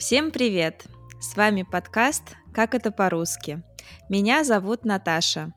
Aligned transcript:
Всем 0.00 0.30
привет! 0.30 0.86
С 1.20 1.36
вами 1.36 1.62
подкаст 1.62 2.22
«Как 2.54 2.74
это 2.74 2.90
по-русски». 2.90 3.62
Меня 4.08 4.44
зовут 4.44 4.86
Наташа. 4.86 5.52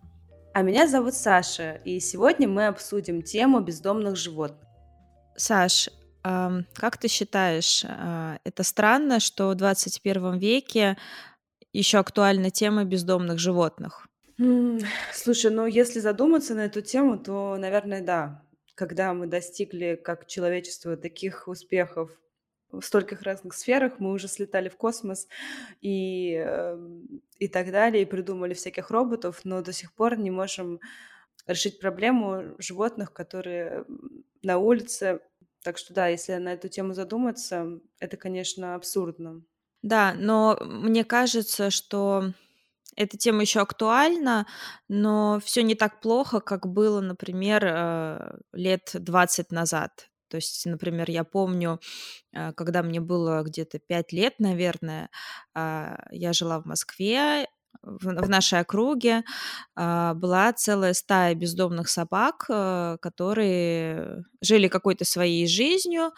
А 0.54 0.62
меня 0.64 0.86
зовут 0.86 1.14
Саша, 1.14 1.80
и 1.86 2.02
сегодня 2.02 2.50
мы 2.50 2.68
обсудим 2.68 3.22
тему 3.22 3.62
бездомных 3.62 4.18
животных. 4.18 4.68
Саш, 5.38 5.90
эм, 6.26 6.68
как 6.74 6.98
ты 6.98 7.08
считаешь, 7.08 7.86
э, 7.88 8.38
это 8.44 8.64
странно, 8.64 9.22
что 9.22 9.48
в 9.48 9.56
21 9.56 10.38
веке 10.38 10.98
еще 11.72 12.00
актуальна 12.00 12.50
тема 12.50 12.84
бездомных 12.84 13.40
животных? 13.40 14.10
Слушай, 15.14 15.52
ну 15.52 15.68
если 15.68 16.02
задуматься 16.02 16.54
на 16.54 16.66
эту 16.66 16.82
тему, 16.82 17.18
то, 17.18 17.56
наверное, 17.58 18.02
да. 18.02 18.44
Когда 18.76 19.14
мы 19.14 19.28
достигли 19.28 19.96
как 19.96 20.28
человечество 20.28 20.98
таких 20.98 21.48
успехов 21.48 22.12
в 22.74 22.82
стольких 22.84 23.22
разных 23.24 23.54
сферах, 23.54 24.00
мы 24.00 24.12
уже 24.14 24.28
слетали 24.28 24.70
в 24.70 24.78
космос 24.78 25.28
и, 25.82 26.34
эм, 26.36 27.22
и 27.40 27.48
так 27.48 27.72
далее, 27.72 28.04
и 28.04 28.06
придумали 28.06 28.54
всяких 28.54 28.92
роботов, 28.92 29.42
но 29.46 29.62
до 29.62 29.74
сих 29.74 29.94
пор 29.94 30.18
не 30.18 30.32
можем 30.32 30.80
решить 31.48 31.80
проблему 31.80 32.56
животных, 32.60 33.14
которые 33.14 33.86
на 34.44 34.58
улице. 34.58 35.20
Так 35.64 35.78
что 35.78 35.94
да, 35.94 36.08
если 36.08 36.34
на 36.36 36.54
эту 36.54 36.70
тему 36.70 36.94
задуматься, 36.94 37.80
это, 38.00 38.18
конечно, 38.18 38.76
абсурдно. 38.76 39.44
Да, 39.82 40.14
но 40.18 40.58
мне 40.62 41.04
кажется, 41.04 41.70
что 41.70 42.32
эта 42.96 43.18
тема 43.18 43.42
еще 43.42 43.62
актуальна, 43.62 44.48
но 44.90 45.40
все 45.44 45.64
не 45.64 45.76
так 45.76 46.02
плохо, 46.02 46.42
как 46.42 46.68
было, 46.68 47.02
например, 47.02 47.66
э, 47.66 48.38
лет 48.54 48.92
20 48.94 49.52
назад. 49.52 50.10
То 50.34 50.38
есть, 50.38 50.66
например, 50.66 51.12
я 51.12 51.24
помню, 51.24 51.80
э, 52.34 52.54
когда 52.54 52.82
мне 52.84 53.00
было 53.02 53.44
где-то 53.44 53.78
5 53.80 54.14
лет, 54.14 54.36
наверное, 54.40 55.10
а, 55.54 55.98
я 56.12 56.34
жила 56.34 56.60
в 56.60 56.66
Москве, 56.66 57.48
в, 57.82 58.30
нашей 58.30 58.60
округе 58.60 59.24
а, 59.76 60.14
была 60.14 60.54
целая 60.54 60.94
стая 60.94 61.36
бездомных 61.36 61.90
собак, 61.90 62.46
а, 62.50 62.98
которые 62.98 64.24
жили 64.42 64.68
какой-то 64.68 65.06
своей 65.06 65.48
жизнью. 65.48 66.12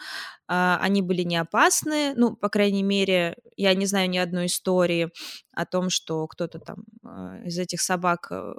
А, 0.48 0.78
они 0.80 1.02
были 1.02 1.22
не 1.22 1.36
опасны, 1.36 2.14
ну, 2.14 2.36
по 2.36 2.48
крайней 2.48 2.82
мере, 2.82 3.36
я 3.56 3.74
не 3.74 3.86
знаю 3.86 4.08
ни 4.08 4.18
одной 4.18 4.46
истории 4.46 5.10
о 5.52 5.66
том, 5.66 5.90
что 5.90 6.26
кто-то 6.28 6.60
там 6.60 6.84
а, 7.04 7.38
из 7.44 7.58
этих 7.58 7.80
собак 7.80 8.28
а, 8.30 8.54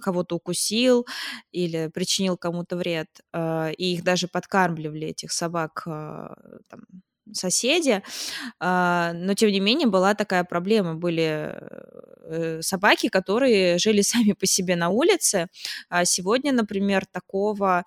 кого-то 0.00 0.36
укусил 0.36 1.06
или 1.52 1.88
причинил 1.94 2.36
кому-то 2.36 2.76
вред, 2.76 3.08
и 3.34 3.94
их 3.94 4.04
даже 4.04 4.28
подкармливали 4.28 5.08
этих 5.08 5.32
собак 5.32 5.82
там, 5.84 6.80
соседи, 7.32 8.02
а, 8.60 9.12
но 9.14 9.34
тем 9.34 9.50
не 9.50 9.60
менее 9.60 9.88
была 9.88 10.14
такая 10.14 10.44
проблема. 10.44 10.94
Были 10.94 11.54
э, 12.28 12.62
собаки, 12.62 13.08
которые 13.08 13.78
жили 13.78 14.00
сами 14.02 14.32
по 14.32 14.46
себе 14.46 14.76
на 14.76 14.88
улице. 14.88 15.48
А 15.88 16.04
сегодня, 16.04 16.52
например, 16.52 17.06
такого, 17.06 17.84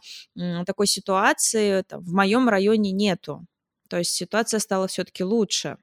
такой 0.66 0.88
ситуации 0.88 1.84
в 1.92 2.14
моем 2.14 2.50
районе 2.50 2.92
нету. 2.92 3.46
То 3.90 3.98
есть 3.98 4.12
ситуация 4.12 4.60
стала 4.60 4.88
все-таки 4.88 5.24
лучше. 5.24 5.78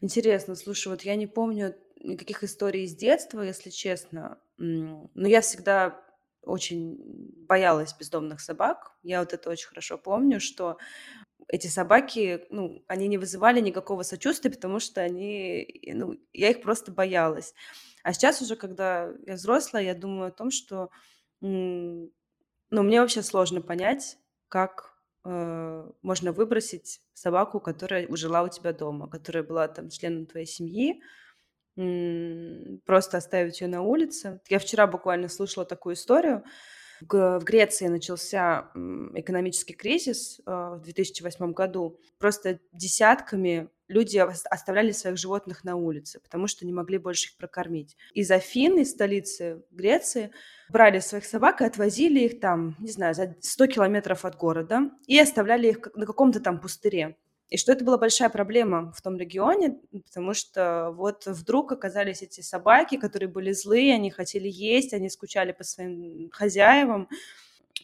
Интересно, 0.00 0.54
слушай, 0.54 0.88
вот 0.88 1.02
я 1.02 1.16
не 1.16 1.26
помню 1.26 1.74
никаких 2.00 2.42
историй 2.44 2.84
из 2.84 2.94
детства, 2.94 3.40
если 3.42 3.70
честно, 3.70 4.38
но 4.58 5.08
я 5.14 5.40
всегда 5.40 6.00
очень 6.42 6.98
боялась 7.48 7.94
бездомных 7.96 8.40
собак. 8.40 8.92
Я 9.02 9.20
вот 9.20 9.32
это 9.32 9.50
очень 9.50 9.68
хорошо 9.68 9.98
помню, 9.98 10.40
что 10.40 10.78
эти 11.52 11.66
собаки, 11.66 12.46
ну, 12.48 12.82
они 12.88 13.08
не 13.08 13.18
вызывали 13.18 13.60
никакого 13.60 14.02
сочувствия, 14.04 14.50
потому 14.50 14.80
что 14.80 15.02
они, 15.02 15.82
ну, 15.92 16.18
я 16.32 16.48
их 16.48 16.62
просто 16.62 16.90
боялась. 16.90 17.54
А 18.02 18.14
сейчас 18.14 18.40
уже, 18.40 18.56
когда 18.56 19.10
я 19.26 19.34
взрослая, 19.34 19.82
я 19.82 19.94
думаю 19.94 20.28
о 20.28 20.32
том, 20.32 20.50
что, 20.50 20.88
ну, 21.40 22.10
мне 22.70 23.00
вообще 23.02 23.22
сложно 23.22 23.60
понять, 23.60 24.16
как 24.48 24.94
э, 25.26 25.90
можно 26.00 26.32
выбросить 26.32 27.02
собаку, 27.12 27.60
которая 27.60 28.08
жила 28.16 28.42
у 28.44 28.48
тебя 28.48 28.72
дома, 28.72 29.06
которая 29.06 29.42
была 29.42 29.68
там 29.68 29.90
членом 29.90 30.24
твоей 30.24 30.46
семьи, 30.46 31.02
просто 32.86 33.18
оставить 33.18 33.60
ее 33.60 33.68
на 33.68 33.82
улице. 33.82 34.40
Я 34.48 34.58
вчера 34.58 34.86
буквально 34.86 35.28
слышала 35.28 35.66
такую 35.66 35.96
историю, 35.96 36.44
в 37.10 37.44
Греции 37.44 37.86
начался 37.86 38.70
экономический 39.14 39.74
кризис 39.74 40.40
а, 40.46 40.76
в 40.76 40.82
2008 40.82 41.52
году. 41.52 41.98
Просто 42.18 42.60
десятками 42.72 43.68
люди 43.88 44.18
оставляли 44.18 44.92
своих 44.92 45.18
животных 45.18 45.64
на 45.64 45.76
улице, 45.76 46.20
потому 46.20 46.46
что 46.46 46.66
не 46.66 46.72
могли 46.72 46.98
больше 46.98 47.28
их 47.28 47.36
прокормить. 47.36 47.96
Из 48.14 48.30
Афин, 48.30 48.78
из 48.78 48.90
столицы 48.90 49.62
Греции, 49.70 50.30
брали 50.70 51.00
своих 51.00 51.24
собак 51.24 51.60
и 51.60 51.64
отвозили 51.64 52.20
их 52.20 52.40
там, 52.40 52.76
не 52.78 52.90
знаю, 52.90 53.14
за 53.14 53.36
100 53.40 53.66
километров 53.66 54.24
от 54.24 54.36
города 54.36 54.90
и 55.06 55.18
оставляли 55.18 55.68
их 55.68 55.88
на 55.94 56.06
каком-то 56.06 56.40
там 56.40 56.60
пустыре. 56.60 57.16
И 57.52 57.58
что 57.58 57.70
это 57.72 57.84
была 57.84 57.98
большая 57.98 58.30
проблема 58.30 58.92
в 58.92 59.02
том 59.02 59.18
регионе, 59.18 59.78
потому 60.06 60.32
что 60.32 60.90
вот 60.92 61.26
вдруг 61.26 61.70
оказались 61.70 62.22
эти 62.22 62.40
собаки, 62.40 62.96
которые 62.96 63.28
были 63.28 63.52
злые, 63.52 63.94
они 63.94 64.10
хотели 64.10 64.48
есть, 64.48 64.94
они 64.94 65.10
скучали 65.10 65.52
по 65.52 65.62
своим 65.62 66.30
хозяевам. 66.32 67.10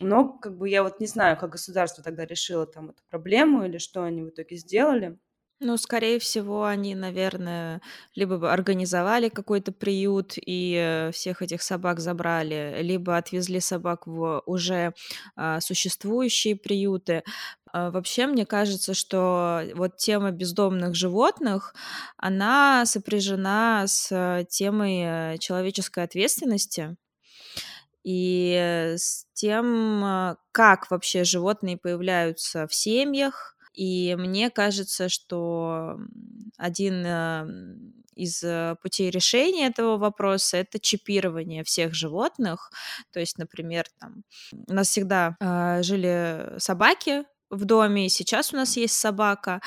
Но 0.00 0.32
как 0.32 0.56
бы 0.56 0.70
я 0.70 0.82
вот 0.82 1.00
не 1.00 1.06
знаю, 1.06 1.36
как 1.36 1.50
государство 1.50 2.02
тогда 2.02 2.24
решило 2.24 2.66
там 2.66 2.88
эту 2.88 3.02
проблему 3.10 3.66
или 3.66 3.76
что 3.76 4.04
они 4.04 4.22
в 4.22 4.30
итоге 4.30 4.56
сделали. 4.56 5.18
Ну, 5.60 5.76
скорее 5.76 6.20
всего, 6.20 6.66
они, 6.66 6.94
наверное, 6.94 7.80
либо 8.14 8.52
организовали 8.52 9.28
какой-то 9.28 9.72
приют 9.72 10.34
и 10.36 10.76
э, 10.80 11.10
всех 11.10 11.42
этих 11.42 11.62
собак 11.62 11.98
забрали, 11.98 12.78
либо 12.80 13.16
отвезли 13.16 13.58
собак 13.58 14.06
в 14.06 14.40
уже 14.46 14.94
а, 15.34 15.60
существующие 15.60 16.54
приюты. 16.54 17.24
А, 17.72 17.90
вообще, 17.90 18.26
мне 18.26 18.46
кажется, 18.46 18.94
что 18.94 19.62
вот 19.74 19.96
тема 19.96 20.30
бездомных 20.30 20.94
животных, 20.94 21.74
она 22.16 22.84
сопряжена 22.86 23.86
с 23.86 24.44
темой 24.50 25.34
э, 25.34 25.38
человеческой 25.38 26.04
ответственности 26.04 26.96
и 28.04 28.94
с 28.96 29.26
тем, 29.34 30.02
а, 30.04 30.36
как 30.52 30.90
вообще 30.90 31.24
животные 31.24 31.76
появляются 31.76 32.66
в 32.66 32.74
семьях, 32.74 33.56
и 33.74 34.16
мне 34.18 34.50
кажется, 34.50 35.08
что 35.08 35.98
один 36.56 37.06
из 38.16 38.42
э, 38.42 38.74
путей 38.82 39.10
решения 39.10 39.68
этого 39.68 39.96
вопроса 39.96 40.56
это 40.56 40.80
чипирование 40.80 41.62
всех 41.62 41.94
животных. 41.94 42.72
То 43.12 43.20
есть, 43.20 43.38
например, 43.38 43.84
там 44.00 44.24
у 44.66 44.72
нас 44.72 44.88
всегда 44.88 45.36
э, 45.40 45.82
жили 45.84 46.58
собаки 46.58 47.24
в 47.50 47.64
доме, 47.64 48.08
сейчас 48.08 48.52
у 48.52 48.56
нас 48.56 48.76
есть 48.76 48.94
собака. 48.94 49.60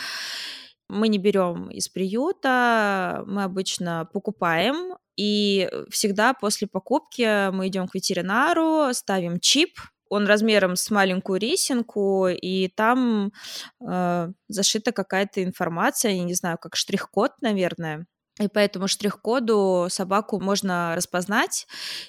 Мы 0.90 1.08
не 1.08 1.18
берем 1.18 1.70
из 1.70 1.88
приюта, 1.88 3.24
мы 3.26 3.44
обычно 3.44 4.10
покупаем, 4.14 4.98
и 5.16 5.70
всегда 5.90 6.34
после 6.34 6.68
покупки 6.68 7.50
мы 7.52 7.68
идем 7.68 7.88
к 7.88 7.96
ветеринару, 7.96 8.94
ставим 8.94 9.40
чип, 9.40 9.80
он 10.10 10.28
размером 10.28 10.76
с 10.76 10.92
маленькую 10.92 11.40
рисинку, 11.40 12.28
и 12.28 12.68
там 12.68 13.32
э, 13.80 14.32
зашита 14.50 14.92
какая-то 14.92 15.42
информация, 15.42 16.12
я 16.12 16.24
не 16.24 16.34
знаю, 16.34 16.58
как 16.60 16.76
штрих-код, 16.76 17.32
наверное. 17.40 18.06
И 18.40 18.48
по 18.48 18.60
этому 18.60 18.88
штрих-коду 18.88 19.88
собаку 19.90 20.40
можно 20.40 20.96
распознать. 20.96 21.68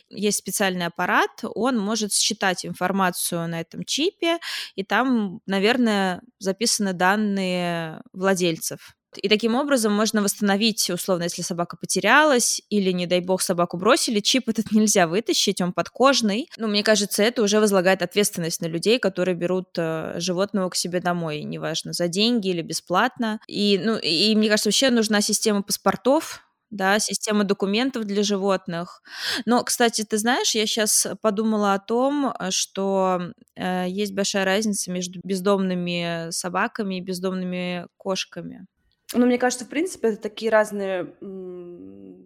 Есть 0.08 0.38
специальный 0.38 0.86
аппарат, 0.86 1.30
он 1.42 1.78
может 1.78 2.12
считать 2.12 2.64
информацию 2.64 3.48
на 3.48 3.60
этом 3.60 3.84
чипе, 3.84 4.38
и 4.76 4.84
там, 4.84 5.40
наверное, 5.46 6.22
записаны 6.38 6.92
данные 6.92 8.02
владельцев. 8.12 8.94
И 9.18 9.28
таким 9.28 9.54
образом 9.54 9.92
можно 9.92 10.22
восстановить, 10.22 10.90
условно, 10.90 11.24
если 11.24 11.42
собака 11.42 11.76
потерялась 11.76 12.62
или, 12.70 12.90
не 12.92 13.06
дай 13.06 13.20
бог, 13.20 13.42
собаку 13.42 13.76
бросили, 13.76 14.20
чип 14.20 14.48
этот 14.48 14.70
нельзя 14.72 15.06
вытащить, 15.06 15.60
он 15.60 15.72
подкожный. 15.72 16.48
Ну, 16.56 16.68
мне 16.68 16.82
кажется, 16.82 17.22
это 17.22 17.42
уже 17.42 17.60
возлагает 17.60 18.02
ответственность 18.02 18.60
на 18.60 18.66
людей, 18.66 18.98
которые 18.98 19.34
берут 19.34 19.68
э, 19.76 20.14
животного 20.18 20.70
к 20.70 20.76
себе 20.76 21.00
домой, 21.00 21.42
неважно, 21.42 21.92
за 21.92 22.08
деньги 22.08 22.48
или 22.48 22.62
бесплатно. 22.62 23.40
И, 23.46 23.80
ну, 23.82 23.96
и 23.98 24.34
мне 24.34 24.48
кажется, 24.48 24.68
вообще 24.68 24.90
нужна 24.90 25.20
система 25.20 25.62
паспортов, 25.62 26.42
да, 26.72 26.98
система 26.98 27.44
документов 27.44 28.04
для 28.06 28.22
животных. 28.22 29.02
Но, 29.44 29.62
кстати, 29.62 30.04
ты 30.04 30.16
знаешь, 30.16 30.54
я 30.54 30.66
сейчас 30.66 31.06
подумала 31.20 31.74
о 31.74 31.78
том, 31.78 32.34
что 32.50 33.32
э, 33.54 33.86
есть 33.88 34.14
большая 34.14 34.44
разница 34.46 34.90
между 34.90 35.20
бездомными 35.22 36.30
собаками 36.30 36.96
и 36.96 37.02
бездомными 37.02 37.86
кошками. 37.98 38.66
Ну, 39.14 39.26
мне 39.26 39.38
кажется, 39.38 39.64
в 39.64 39.68
принципе, 39.68 40.08
это 40.08 40.22
такие 40.22 40.50
разные 40.50 41.14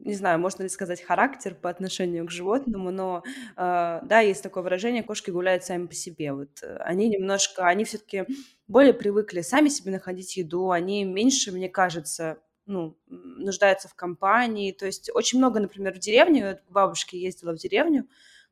не 0.06 0.14
знаю, 0.14 0.38
можно 0.38 0.62
ли 0.62 0.68
сказать 0.68 1.02
характер 1.02 1.54
по 1.60 1.68
отношению 1.68 2.26
к 2.26 2.30
животному, 2.30 2.92
но, 2.92 3.24
э, 3.56 4.00
да, 4.04 4.20
есть 4.20 4.42
такое 4.42 4.62
выражение: 4.62 5.02
"Кошки 5.02 5.30
гуляют 5.30 5.64
сами 5.64 5.86
по 5.86 5.94
себе". 5.94 6.32
Вот, 6.32 6.62
э, 6.62 6.76
они 6.78 7.08
немножко, 7.08 7.66
они 7.66 7.84
все-таки 7.84 8.24
более 8.68 8.94
привыкли 8.94 9.40
сами 9.40 9.68
себе 9.68 9.90
находить 9.92 10.36
еду, 10.36 10.70
они 10.70 11.04
меньше, 11.04 11.50
мне 11.50 11.68
кажется, 11.68 12.38
ну, 12.66 12.96
нуждаются 13.08 13.88
в 13.88 13.94
компании. 13.94 14.70
То 14.72 14.86
есть 14.86 15.10
очень 15.12 15.38
много, 15.38 15.58
например, 15.60 15.92
в 15.94 15.98
деревне, 15.98 16.48
вот 16.50 16.60
к 16.60 16.70
бабушке 16.70 17.18
ездила 17.18 17.52
в 17.52 17.56
деревню, 17.56 18.06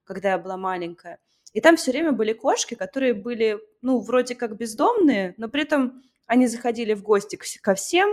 когда 0.05 0.31
я 0.31 0.39
была 0.39 0.57
маленькая, 0.57 1.19
и 1.53 1.61
там 1.61 1.77
все 1.77 1.93
время 1.93 2.11
были 2.13 2.33
кошки, 2.33 2.75
которые 2.75 3.15
были, 3.15 3.61
ну, 3.81 4.01
вроде 4.01 4.35
как 4.35 4.57
бездомные, 4.57 5.35
но 5.37 5.49
при 5.49 5.63
этом 5.63 6.03
они 6.27 6.47
заходили 6.47 6.95
в 6.95 7.03
гости 7.03 7.39
ко 7.61 7.75
всем, 7.75 8.11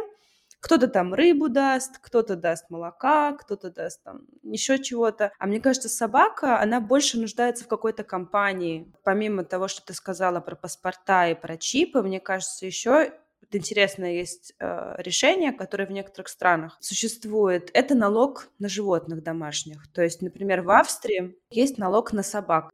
кто-то 0.61 0.87
там 0.87 1.13
рыбу 1.13 1.49
даст, 1.49 1.97
кто-то 1.99 2.35
даст 2.35 2.69
молока, 2.69 3.33
кто-то 3.33 3.71
даст 3.71 4.03
там 4.03 4.21
еще 4.43 4.77
чего-то. 4.77 5.31
А 5.39 5.47
мне 5.47 5.59
кажется, 5.59 5.89
собака, 5.89 6.59
она 6.59 6.79
больше 6.79 7.19
нуждается 7.19 7.65
в 7.65 7.67
какой-то 7.67 8.03
компании. 8.03 8.93
Помимо 9.03 9.43
того, 9.43 9.67
что 9.67 9.83
ты 9.83 9.93
сказала 9.93 10.39
про 10.39 10.55
паспорта 10.55 11.27
и 11.29 11.33
про 11.35 11.57
чипы, 11.57 12.03
мне 12.03 12.19
кажется, 12.19 12.67
еще 12.67 13.11
вот 13.51 13.57
интересное 13.57 14.13
есть 14.13 14.53
э, 14.59 14.95
решение, 14.99 15.51
которое 15.51 15.85
в 15.85 15.91
некоторых 15.91 16.29
странах 16.29 16.77
существует. 16.79 17.69
Это 17.73 17.95
налог 17.95 18.49
на 18.59 18.69
животных 18.69 19.23
домашних. 19.23 19.91
То 19.91 20.01
есть, 20.01 20.21
например, 20.21 20.61
в 20.61 20.69
Австрии 20.69 21.35
есть 21.49 21.77
налог 21.77 22.13
на 22.13 22.23
собак. 22.23 22.71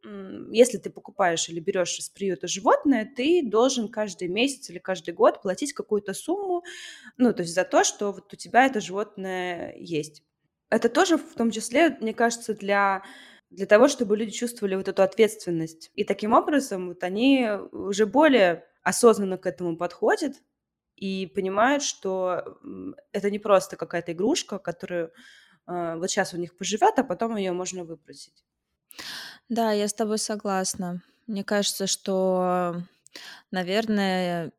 Если 0.51 0.77
ты 0.77 0.91
покупаешь 0.91 1.49
или 1.49 1.59
берешь 1.59 1.97
из 1.97 2.09
приюта 2.09 2.47
животное, 2.47 3.11
ты 3.15 3.41
должен 3.43 3.87
каждый 3.87 4.27
месяц 4.27 4.69
или 4.69 4.77
каждый 4.77 5.15
год 5.15 5.41
платить 5.41 5.73
какую-то 5.73 6.13
сумму, 6.13 6.63
ну, 7.17 7.33
то 7.33 7.41
есть 7.41 7.55
за 7.55 7.63
то, 7.63 7.83
что 7.83 8.11
вот 8.11 8.31
у 8.31 8.35
тебя 8.35 8.65
это 8.65 8.79
животное 8.79 9.73
есть. 9.77 10.21
Это 10.69 10.89
тоже 10.89 11.17
в 11.17 11.33
том 11.33 11.49
числе, 11.49 11.97
мне 12.01 12.13
кажется, 12.13 12.53
для 12.53 13.03
для 13.49 13.65
того, 13.65 13.87
чтобы 13.87 14.17
люди 14.17 14.31
чувствовали 14.31 14.75
вот 14.75 14.89
эту 14.89 15.03
ответственность. 15.03 15.89
И 15.95 16.03
таким 16.03 16.33
образом 16.33 16.89
вот 16.89 17.03
они 17.03 17.49
уже 17.71 18.05
более 18.05 18.65
осознанно 18.83 19.37
к 19.37 19.45
этому 19.45 19.77
подходят, 19.77 20.33
и 20.97 21.27
понимают, 21.27 21.83
что 21.83 22.59
это 23.11 23.31
не 23.31 23.39
просто 23.39 23.77
какая-то 23.77 24.11
игрушка, 24.11 24.59
которую 24.59 25.11
э, 25.67 25.95
вот 25.95 26.09
сейчас 26.09 26.33
у 26.33 26.37
них 26.37 26.57
поживет, 26.57 26.97
а 26.97 27.03
потом 27.03 27.37
ее 27.37 27.51
можно 27.53 27.83
выбросить. 27.83 28.43
Да, 29.49 29.71
я 29.71 29.87
с 29.87 29.93
тобой 29.93 30.17
согласна. 30.17 31.01
Мне 31.27 31.43
кажется, 31.43 31.87
что, 31.87 32.81
наверное, 33.51 34.51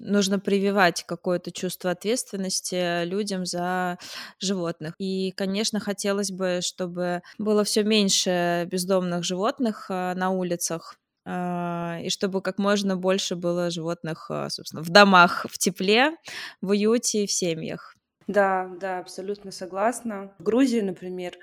нужно 0.00 0.38
прививать 0.38 1.04
какое-то 1.04 1.50
чувство 1.50 1.90
ответственности 1.90 3.04
людям 3.04 3.46
за 3.46 3.98
животных. 4.38 4.94
И, 4.98 5.32
конечно, 5.32 5.80
хотелось 5.80 6.30
бы, 6.30 6.60
чтобы 6.62 7.22
было 7.38 7.64
все 7.64 7.82
меньше 7.82 8.68
бездомных 8.70 9.24
животных 9.24 9.86
э, 9.90 10.14
на 10.14 10.30
улицах, 10.30 10.96
и 11.28 12.08
чтобы 12.10 12.40
как 12.42 12.58
можно 12.58 12.96
больше 12.96 13.36
было 13.36 13.70
животных, 13.70 14.30
а, 14.30 14.48
собственно, 14.48 14.82
в 14.82 14.88
домах, 14.88 15.46
в 15.50 15.58
тепле, 15.58 16.16
в 16.60 16.70
уюте, 16.70 17.26
в 17.26 17.32
семьях. 17.32 17.94
Да, 18.26 18.70
да, 18.80 18.98
абсолютно 18.98 19.50
согласна. 19.50 20.34
В 20.38 20.42
Грузии, 20.42 20.80
например, 20.80 21.38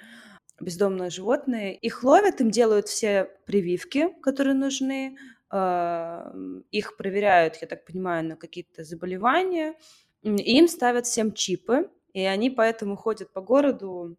бездомные 0.61 1.09
животные, 1.09 1.75
их 1.75 2.03
ловят, 2.03 2.41
им 2.41 2.51
делают 2.51 2.87
все 2.87 3.29
прививки, 3.45 4.09
которые 4.21 4.53
нужны, 4.55 5.17
а, 5.49 6.33
их 6.71 6.97
проверяют, 6.97 7.57
я 7.61 7.67
так 7.67 7.85
понимаю, 7.85 8.25
на 8.25 8.35
какие-то 8.35 8.83
заболевания, 8.83 9.75
и 10.21 10.57
им 10.57 10.67
ставят 10.67 11.05
всем 11.05 11.33
чипы, 11.33 11.89
и 12.13 12.21
они 12.21 12.49
поэтому 12.49 12.95
ходят 12.95 13.31
по 13.33 13.41
городу 13.41 14.17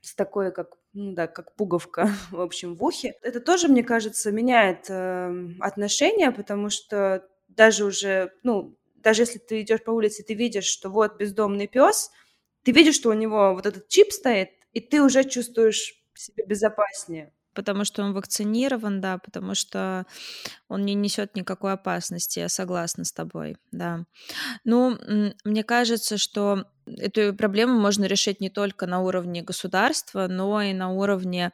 с 0.00 0.14
такой, 0.14 0.52
как 0.52 0.76
ну 0.94 1.12
да, 1.12 1.26
как 1.26 1.54
пуговка, 1.56 2.08
в 2.30 2.40
общем, 2.40 2.74
в 2.76 2.84
ухе. 2.84 3.14
Это 3.22 3.40
тоже, 3.40 3.68
мне 3.68 3.82
кажется, 3.82 4.30
меняет 4.32 4.86
э, 4.88 5.48
отношения, 5.60 6.30
потому 6.30 6.70
что 6.70 7.26
даже 7.48 7.84
уже, 7.84 8.32
ну, 8.42 8.76
даже 8.96 9.22
если 9.22 9.38
ты 9.38 9.60
идешь 9.62 9.82
по 9.84 9.90
улице, 9.90 10.22
ты 10.22 10.34
видишь, 10.34 10.64
что 10.66 10.88
вот 10.90 11.16
бездомный 11.18 11.66
пес, 11.68 12.10
ты 12.62 12.72
видишь, 12.72 12.94
что 12.96 13.10
у 13.10 13.14
него 13.14 13.54
вот 13.54 13.66
этот 13.66 13.88
чип 13.88 14.12
стоит, 14.12 14.50
и 14.72 14.80
ты 14.80 15.02
уже 15.02 15.24
чувствуешь 15.24 15.94
себя 16.14 16.44
безопаснее 16.46 17.32
потому 17.54 17.84
что 17.84 18.02
он 18.02 18.12
вакцинирован, 18.12 19.00
да, 19.00 19.18
потому 19.18 19.54
что 19.54 20.06
он 20.68 20.84
не 20.84 20.94
несет 20.94 21.36
никакой 21.36 21.72
опасности. 21.72 22.40
Я 22.40 22.48
согласна 22.48 23.04
с 23.04 23.12
тобой, 23.12 23.56
да. 23.72 24.04
Ну, 24.64 24.98
мне 25.44 25.64
кажется, 25.64 26.18
что 26.18 26.64
эту 26.86 27.34
проблему 27.34 27.78
можно 27.80 28.04
решить 28.04 28.40
не 28.40 28.50
только 28.50 28.86
на 28.86 29.00
уровне 29.00 29.42
государства, 29.42 30.26
но 30.28 30.60
и 30.62 30.72
на 30.72 30.90
уровне 30.92 31.52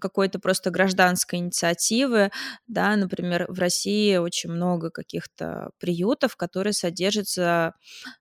какой-то 0.00 0.38
просто 0.38 0.70
гражданской 0.70 1.38
инициативы. 1.40 2.30
Да, 2.66 2.96
например, 2.96 3.46
в 3.48 3.58
России 3.58 4.16
очень 4.16 4.50
много 4.50 4.90
каких-то 4.90 5.70
приютов, 5.78 6.36
которые 6.36 6.72
содержатся 6.72 7.74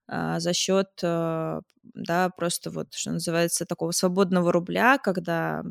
а, 0.07 0.39
за 0.39 0.53
счет, 0.53 0.89
а, 1.03 1.61
да, 1.93 2.29
просто 2.29 2.69
вот, 2.71 2.93
что 2.93 3.11
называется, 3.11 3.65
такого 3.65 3.91
свободного 3.91 4.51
рубля, 4.51 4.97
когда 4.97 5.63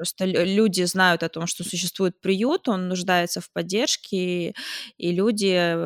Просто 0.00 0.24
люди 0.26 0.82
знают 0.84 1.22
о 1.22 1.28
том, 1.28 1.46
что 1.46 1.64
существует 1.64 2.20
приют, 2.22 2.68
он 2.68 2.88
нуждается 2.88 3.40
в 3.42 3.52
поддержке, 3.52 4.54
и 4.98 5.12
люди, 5.12 5.76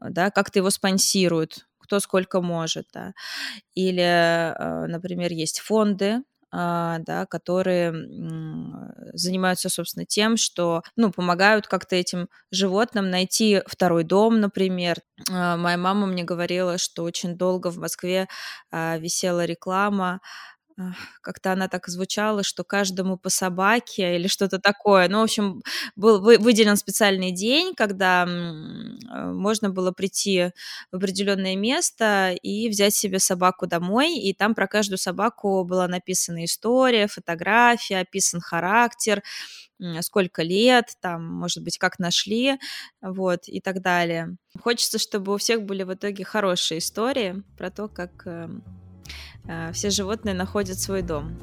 да, 0.00 0.30
как-то 0.30 0.60
его 0.60 0.70
спонсируют, 0.70 1.66
кто 1.78 2.00
сколько 2.00 2.40
может, 2.40 2.86
да. 2.94 3.12
Или, 3.74 4.02
а, 4.02 4.86
например, 4.88 5.32
есть 5.32 5.60
фонды, 5.60 6.22
а, 6.52 6.98
да, 7.00 7.26
которые 7.26 7.92
занимаются, 9.14 9.68
собственно, 9.68 10.06
тем, 10.06 10.36
что, 10.36 10.82
ну, 10.96 11.10
помогают 11.12 11.66
как-то 11.66 11.96
этим 11.96 12.28
животным 12.50 13.10
найти 13.10 13.62
второй 13.66 14.04
дом, 14.04 14.40
например. 14.40 14.98
А, 15.30 15.56
моя 15.56 15.76
мама 15.78 16.06
мне 16.06 16.24
говорила, 16.24 16.78
что 16.78 17.04
очень 17.04 17.36
долго 17.36 17.70
в 17.70 17.78
Москве 17.78 18.28
висела 18.72 19.44
реклама 19.44 20.20
как-то 21.22 21.52
она 21.52 21.68
так 21.68 21.88
звучала, 21.88 22.42
что 22.42 22.62
каждому 22.64 23.16
по 23.16 23.30
собаке 23.30 24.16
или 24.16 24.28
что-то 24.28 24.58
такое. 24.58 25.08
Ну, 25.08 25.20
в 25.20 25.22
общем, 25.24 25.62
был 25.96 26.20
выделен 26.20 26.76
специальный 26.76 27.32
день, 27.32 27.74
когда 27.74 28.24
а, 28.24 28.26
можно 29.32 29.70
было 29.70 29.92
прийти 29.92 30.50
в 30.92 30.96
определенное 30.96 31.56
место 31.56 32.34
и 32.42 32.68
взять 32.68 32.94
себе 32.94 33.18
собаку 33.18 33.66
домой, 33.66 34.16
и 34.18 34.34
там 34.34 34.54
про 34.54 34.66
каждую 34.66 34.98
собаку 34.98 35.64
была 35.64 35.88
написана 35.88 36.44
история, 36.44 37.06
фотография, 37.06 38.00
описан 38.00 38.40
характер, 38.40 39.22
сколько 40.00 40.42
лет, 40.42 40.92
там, 41.00 41.24
может 41.24 41.62
быть, 41.62 41.78
как 41.78 41.98
нашли, 41.98 42.58
вот, 43.00 43.46
и 43.46 43.60
так 43.60 43.82
далее. 43.82 44.36
Хочется, 44.60 44.98
чтобы 44.98 45.34
у 45.34 45.36
всех 45.38 45.62
были 45.62 45.82
в 45.82 45.92
итоге 45.94 46.24
хорошие 46.24 46.78
истории 46.78 47.42
про 47.58 47.70
то, 47.70 47.88
как 47.88 48.26
эм, 48.26 48.64
Э, 48.64 48.85
все 49.72 49.90
животные 49.90 50.34
находят 50.34 50.78
свой 50.78 51.02
дом. 51.02 51.36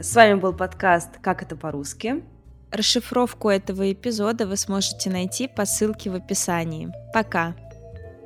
С 0.00 0.14
вами 0.14 0.34
был 0.34 0.52
подкаст 0.52 1.18
«Как 1.20 1.42
это 1.42 1.56
по-русски». 1.56 2.22
Расшифровку 2.70 3.48
этого 3.48 3.90
эпизода 3.90 4.46
вы 4.46 4.56
сможете 4.56 5.10
найти 5.10 5.48
по 5.48 5.64
ссылке 5.64 6.10
в 6.10 6.14
описании. 6.14 6.92
Пока! 7.12 7.56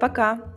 Пока! 0.01 0.51